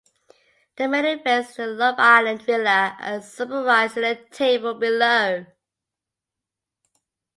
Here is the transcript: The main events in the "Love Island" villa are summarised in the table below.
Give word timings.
The 0.77 0.87
main 0.87 1.05
events 1.05 1.59
in 1.59 1.65
the 1.67 1.71
"Love 1.75 1.95
Island" 1.99 2.41
villa 2.41 2.97
are 2.99 3.21
summarised 3.21 3.97
in 3.97 4.01
the 4.01 4.15
table 4.31 4.73
below. 4.73 5.45